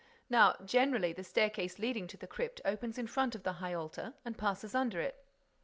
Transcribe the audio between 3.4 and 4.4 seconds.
the high altar and